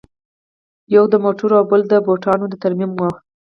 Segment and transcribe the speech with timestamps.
[0.95, 3.09] یوه د موټرو او بله د بوټانو د ترمیم وه